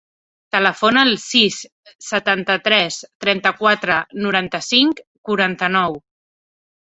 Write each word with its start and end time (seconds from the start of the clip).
Telefona 0.53 1.01
al 1.07 1.11
sis, 1.23 1.57
setanta-tres, 2.05 2.97
trenta-quatre, 3.25 3.99
noranta-cinc, 4.23 5.03
quaranta-nou. 5.29 5.99